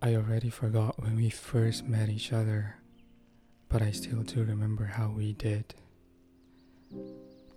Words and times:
I 0.00 0.14
already 0.14 0.48
forgot 0.48 1.02
when 1.02 1.16
we 1.16 1.28
first 1.28 1.84
met 1.84 2.08
each 2.08 2.32
other, 2.32 2.76
but 3.68 3.82
I 3.82 3.90
still 3.90 4.22
do 4.22 4.44
remember 4.44 4.84
how 4.84 5.08
we 5.08 5.32
did. 5.32 5.74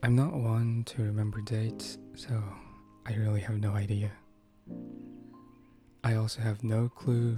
I'm 0.02 0.16
not 0.16 0.34
one 0.34 0.84
to 0.86 1.04
remember 1.04 1.39
dates, 1.41 2.00
so 2.16 2.43
I 3.05 3.14
really 3.14 3.41
have 3.41 3.59
no 3.59 3.73
idea. 3.73 4.12
I 6.04 6.16
also 6.16 6.41
have 6.41 6.64
no 6.64 6.89
clue 6.89 7.38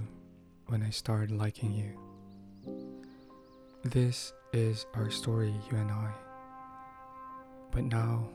when 0.68 0.82
I 0.82 0.88
started 0.88 1.30
liking 1.30 1.74
you. 1.74 2.00
This 3.84 4.32
is 4.54 4.86
our 4.94 5.10
story, 5.10 5.52
you 5.70 5.76
and 5.76 5.90
I. 5.90 6.12
But 7.70 7.84
now, 7.84 8.30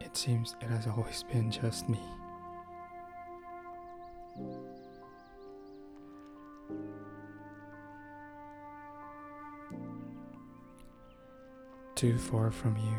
it 0.00 0.16
seems 0.16 0.56
it 0.60 0.66
has 0.70 0.88
always 0.88 1.22
been 1.22 1.52
just 1.52 1.88
me. 1.88 2.00
Too 12.00 12.16
far 12.16 12.50
from 12.50 12.78
you. 12.78 12.96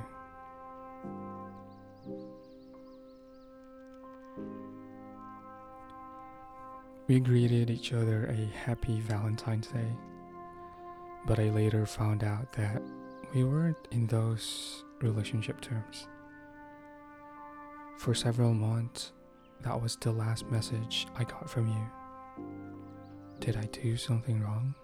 We 7.08 7.20
greeted 7.20 7.72
each 7.72 7.94
other 7.94 8.28
a 8.28 8.56
happy 8.56 9.00
Valentine's 9.00 9.70
Day, 9.70 9.88
but 11.26 11.40
I 11.40 11.50
later 11.50 11.88
found 11.88 12.24
out 12.24 12.54
that 12.54 12.84
we 13.34 13.44
weren't 13.44 13.88
in 13.90 14.06
those 14.06 14.84
relationship 15.02 15.62
terms. 15.62 16.08
For 17.98 18.14
several 18.14 18.54
months, 18.54 19.14
that 19.64 19.82
was 19.82 19.96
the 19.96 20.12
last 20.12 20.46
message 20.52 21.08
I 21.18 21.24
got 21.24 21.50
from 21.50 21.68
you. 21.68 22.46
Did 23.40 23.58
I 23.58 23.66
do 23.66 23.98
something 23.98 24.40
wrong? 24.44 24.76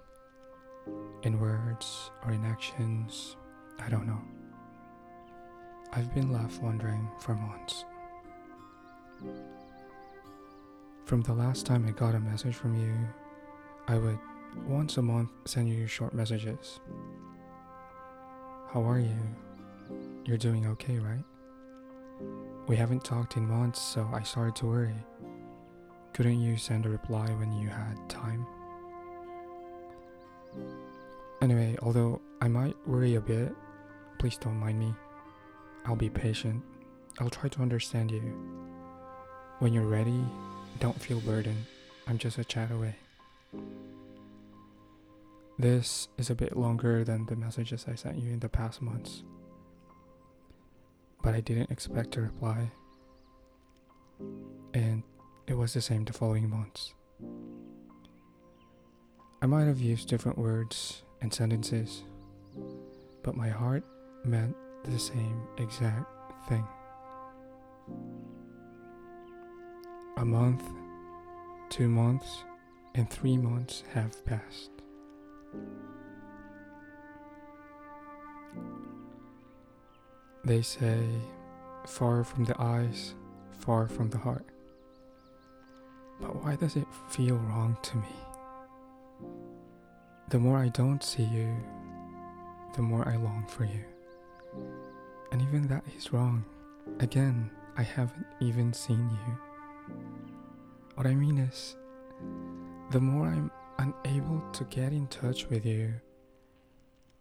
In 1.21 1.39
words 1.39 2.09
or 2.25 2.31
in 2.31 2.43
actions? 2.45 3.35
I 3.79 3.89
don't 3.89 4.07
know. 4.07 4.21
I've 5.93 6.13
been 6.13 6.31
left 6.31 6.61
wondering 6.61 7.07
for 7.19 7.35
months. 7.35 7.85
From 11.05 11.21
the 11.21 11.33
last 11.33 11.65
time 11.65 11.85
I 11.87 11.91
got 11.91 12.15
a 12.15 12.19
message 12.19 12.55
from 12.55 12.75
you, 12.75 12.93
I 13.87 13.97
would 13.97 14.19
once 14.67 14.97
a 14.97 15.01
month 15.01 15.29
send 15.45 15.69
you 15.69 15.87
short 15.87 16.13
messages. 16.13 16.79
How 18.71 18.83
are 18.83 18.99
you? 18.99 19.17
You're 20.25 20.37
doing 20.37 20.67
okay, 20.67 20.99
right? 20.99 21.23
We 22.67 22.75
haven't 22.75 23.05
talked 23.05 23.37
in 23.37 23.47
months, 23.47 23.81
so 23.81 24.09
I 24.13 24.23
started 24.23 24.55
to 24.57 24.65
worry. 24.65 24.95
Couldn't 26.13 26.41
you 26.41 26.57
send 26.57 26.85
a 26.85 26.89
reply 26.89 27.27
when 27.27 27.53
you 27.53 27.69
had 27.69 27.97
time? 28.09 28.45
Anyway, 31.41 31.77
although 31.81 32.19
I 32.41 32.47
might 32.47 32.75
worry 32.85 33.15
a 33.15 33.21
bit, 33.21 33.55
please 34.17 34.37
don't 34.37 34.59
mind 34.59 34.79
me. 34.79 34.93
I'll 35.85 35.95
be 35.95 36.09
patient. 36.09 36.63
I'll 37.19 37.29
try 37.29 37.49
to 37.49 37.61
understand 37.61 38.11
you. 38.11 38.21
When 39.59 39.73
you're 39.73 39.87
ready, 39.87 40.23
don't 40.79 40.99
feel 40.99 41.19
burdened. 41.21 41.65
I'm 42.07 42.17
just 42.17 42.37
a 42.37 42.43
chat 42.43 42.71
away. 42.71 42.95
This 45.59 46.07
is 46.17 46.29
a 46.29 46.35
bit 46.35 46.55
longer 46.55 47.03
than 47.03 47.25
the 47.25 47.35
messages 47.35 47.85
I 47.87 47.95
sent 47.95 48.17
you 48.17 48.31
in 48.31 48.39
the 48.39 48.49
past 48.49 48.81
months. 48.81 49.23
But 51.23 51.33
I 51.33 51.41
didn't 51.41 51.71
expect 51.71 52.15
a 52.15 52.21
reply. 52.21 52.71
And 54.73 55.01
it 55.47 55.55
was 55.55 55.73
the 55.73 55.81
same 55.81 56.05
the 56.05 56.13
following 56.13 56.49
months. 56.49 56.93
I 59.41 59.45
might 59.45 59.65
have 59.65 59.79
used 59.79 60.07
different 60.07 60.37
words 60.37 61.03
and 61.21 61.33
sentences, 61.33 62.03
but 63.23 63.35
my 63.35 63.49
heart 63.49 63.83
meant 64.27 64.55
the 64.83 64.99
same 64.99 65.41
exact 65.57 66.05
thing. 66.47 66.67
A 70.17 70.25
month, 70.25 70.63
two 71.69 71.87
months, 71.87 72.43
and 72.95 73.09
three 73.09 73.37
months 73.37 73.83
have 73.93 74.25
passed. 74.25 74.71
They 80.43 80.61
say, 80.61 81.03
far 81.85 82.23
from 82.23 82.45
the 82.45 82.59
eyes, 82.61 83.15
far 83.59 83.87
from 83.87 84.09
the 84.09 84.17
heart. 84.17 84.45
But 86.21 86.41
why 86.43 86.55
does 86.55 86.75
it 86.75 86.87
feel 87.09 87.35
wrong 87.35 87.77
to 87.83 87.97
me? 87.97 88.15
The 90.29 90.39
more 90.39 90.57
I 90.57 90.69
don't 90.69 91.03
see 91.03 91.23
you, 91.23 91.55
the 92.75 92.81
more 92.81 93.07
I 93.07 93.17
long 93.17 93.45
for 93.47 93.65
you. 93.65 93.83
And 95.31 95.41
even 95.41 95.67
that 95.67 95.83
is 95.95 96.13
wrong. 96.13 96.45
Again, 96.99 97.49
I 97.77 97.83
haven't 97.83 98.25
even 98.39 98.73
seen 98.73 99.09
you. 99.09 99.93
What 100.95 101.05
I 101.05 101.13
mean 101.13 101.37
is, 101.37 101.75
the 102.91 102.99
more 102.99 103.27
I'm 103.27 103.51
unable 103.77 104.41
to 104.53 104.63
get 104.65 104.93
in 104.93 105.07
touch 105.07 105.47
with 105.47 105.65
you, 105.65 105.93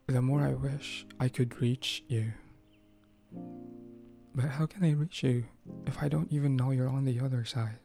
the 0.06 0.22
more 0.22 0.40
I 0.40 0.54
wish 0.54 1.04
I 1.18 1.28
could 1.28 1.60
reach 1.60 2.04
you. 2.08 2.32
But 4.34 4.50
how 4.50 4.66
can 4.66 4.84
I 4.84 4.92
reach 4.92 5.22
you 5.22 5.44
if 5.86 6.02
I 6.02 6.08
don't 6.08 6.32
even 6.32 6.56
know 6.56 6.70
you're 6.70 6.88
on 6.88 7.04
the 7.04 7.20
other 7.20 7.44
side? 7.44 7.78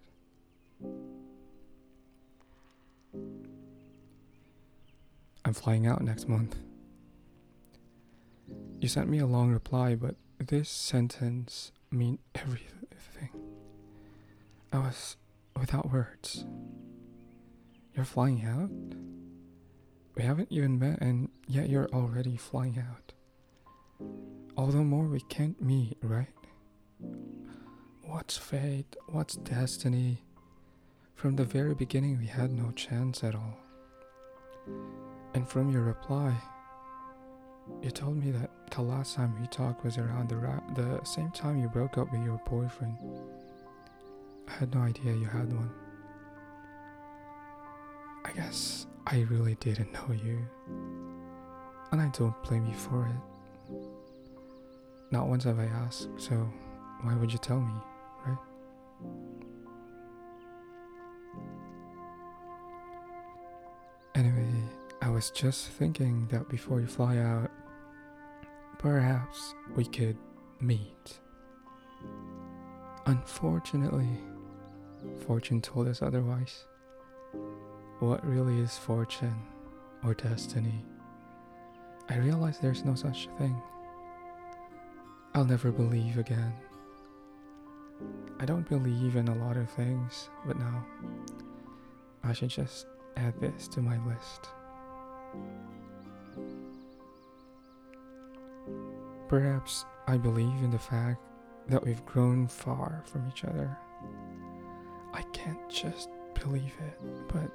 I'm 5.44 5.53
flying 5.53 5.88
out 5.88 6.02
next 6.03 6.29
month. 6.29 6.56
You 8.81 8.88
sent 8.88 9.09
me 9.09 9.19
a 9.19 9.28
long 9.28 9.52
reply, 9.52 9.94
but 9.94 10.16
this 10.40 10.68
sentence 10.68 11.72
meant 11.92 12.19
everything. 12.34 13.30
I 14.74 14.80
was 14.80 15.18
without 15.56 15.92
words. 15.92 16.46
You're 17.96 18.06
flying 18.06 18.44
out? 18.44 18.72
We 20.16 20.24
haven't 20.24 20.52
even 20.52 20.80
met, 20.80 21.00
and 21.00 21.30
yet 21.47 21.70
you're 21.70 21.90
already 21.94 22.36
flying 22.38 22.80
out. 22.80 23.14
Although 24.58 24.84
more 24.84 25.06
we 25.06 25.22
can't 25.30 25.62
meet, 25.62 26.00
right? 26.02 26.34
What's 28.02 28.36
fate? 28.36 28.96
What's 29.09 29.36
destiny? 29.36 30.24
From 31.14 31.36
the 31.36 31.46
very 31.46 31.75
beginning, 31.75 32.18
we 32.18 32.25
had 32.25 32.52
no 32.52 32.72
chance 32.72 33.24
at 33.24 33.36
all. 33.36 33.59
And 35.36 35.47
from 35.47 35.70
your 35.70 35.84
reply, 35.84 36.36
you 37.81 37.91
told 37.91 38.17
me 38.23 38.31
that 38.31 38.49
the 38.72 38.81
last 38.81 39.16
time 39.16 39.35
we 39.39 39.47
talked 39.47 39.83
was 39.83 39.97
around 39.97 40.29
the, 40.29 40.38
ra- 40.38 40.61
the 40.75 41.03
same 41.03 41.31
time 41.31 41.59
you 41.59 41.67
broke 41.67 41.97
up 41.97 42.11
with 42.11 42.23
your 42.23 42.39
boyfriend. 42.45 42.97
I 44.47 44.51
had 44.51 44.73
no 44.73 44.81
idea 44.81 45.13
you 45.13 45.25
had 45.25 45.51
one. 45.51 45.72
I 48.23 48.31
guess 48.33 48.85
I 49.07 49.22
really 49.29 49.55
didn't 49.55 49.91
know 49.94 50.13
you. 50.23 50.39
And 51.91 52.01
I 52.01 52.09
don't 52.09 52.41
blame 52.44 52.66
you 52.66 52.75
for 52.75 53.07
it. 53.07 53.75
Not 55.11 55.28
once 55.28 55.43
have 55.43 55.59
I 55.59 55.66
asked, 55.66 56.07
so 56.17 56.35
why 57.01 57.16
would 57.16 57.31
you 57.31 57.39
tell 57.39 57.59
me, 57.59 57.73
right? 58.25 58.38
Was 65.22 65.30
just 65.30 65.68
thinking 65.68 66.28
that 66.32 66.50
before 66.50 66.82
you 66.82 66.88
fly 66.88 67.20
out, 67.20 67.52
perhaps 68.80 69.54
we 69.76 69.86
could 69.86 70.18
meet. 70.59 71.20
Unfortunately, 73.06 74.09
fortune 75.28 75.62
told 75.62 75.88
us 75.88 76.02
otherwise. 76.02 76.66
What 78.00 78.26
really 78.26 78.62
is 78.62 78.79
fortune 78.79 79.40
or 80.03 80.16
destiny? 80.16 80.84
I 82.09 82.17
realize 82.17 82.58
there's 82.58 82.84
no 82.84 82.96
such 82.96 83.29
thing. 83.38 83.62
I'll 85.35 85.46
never 85.46 85.72
believe 85.72 86.17
again. 86.17 86.53
I 88.40 88.46
don't 88.46 88.67
believe 88.67 89.16
in 89.17 89.28
a 89.28 89.35
lot 89.35 89.56
of 89.56 89.70
things, 89.70 90.32
but 90.47 90.58
now 90.58 90.84
I 92.24 92.34
should 92.34 92.50
just 92.50 92.88
add 93.17 93.40
this 93.40 93.67
to 93.67 93.84
my 93.84 94.03
list. 94.08 94.50
Perhaps 99.28 99.85
I 100.07 100.17
believe 100.17 100.63
in 100.63 100.72
the 100.72 100.79
fact 100.79 101.22
that 101.67 101.83
we've 101.85 102.05
grown 102.05 102.47
far 102.47 103.03
from 103.05 103.28
each 103.29 103.45
other. 103.45 103.78
I 105.13 105.22
can't 105.33 105.69
just 105.69 106.09
believe 106.33 106.73
it, 106.79 106.99
but 107.28 107.49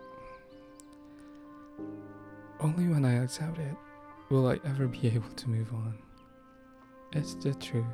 only 2.60 2.88
when 2.88 3.04
I 3.04 3.22
accept 3.22 3.58
it 3.58 3.76
will 4.30 4.48
I 4.48 4.58
ever 4.64 4.86
be 4.86 5.08
able 5.08 5.28
to 5.28 5.48
move 5.50 5.72
on. 5.72 5.98
It's 7.12 7.34
the 7.34 7.54
truth. 7.54 7.84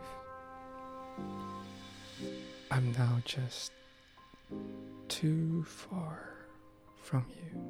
I'm 2.70 2.92
now 2.92 3.18
just 3.24 3.72
too 5.08 5.64
far 5.64 6.34
from 7.02 7.26
you. 7.28 7.60